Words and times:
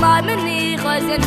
mal 0.00 0.22
mir 0.22 0.36
nie 0.36 0.76
reisen 0.76 1.22